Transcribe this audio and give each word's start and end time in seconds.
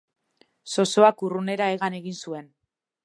Zozoak 0.75 1.21
urrunera 1.27 1.67
hegan 1.75 1.99
egin 2.01 2.19
zuen. 2.25 2.49